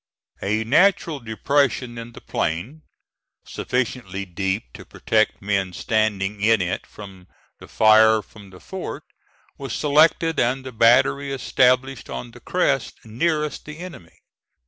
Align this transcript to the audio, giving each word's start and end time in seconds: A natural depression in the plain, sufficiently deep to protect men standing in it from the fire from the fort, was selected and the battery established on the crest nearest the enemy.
A 0.41 0.63
natural 0.63 1.19
depression 1.19 1.99
in 1.99 2.13
the 2.13 2.21
plain, 2.21 2.81
sufficiently 3.45 4.25
deep 4.25 4.63
to 4.73 4.83
protect 4.83 5.43
men 5.43 5.73
standing 5.73 6.41
in 6.41 6.59
it 6.59 6.87
from 6.87 7.27
the 7.59 7.67
fire 7.67 8.23
from 8.23 8.49
the 8.49 8.59
fort, 8.59 9.03
was 9.59 9.73
selected 9.73 10.39
and 10.39 10.65
the 10.65 10.71
battery 10.71 11.31
established 11.31 12.09
on 12.09 12.31
the 12.31 12.39
crest 12.39 13.05
nearest 13.05 13.65
the 13.65 13.77
enemy. 13.77 14.17